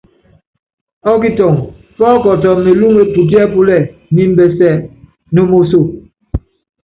[1.11, 1.61] Ɔ́kitɔŋɔ
[1.97, 4.69] pɔ́kɔtɔ melúŋe putíɛ́púlɛ́ɛ niimbɛsɛ
[5.33, 5.79] no moso.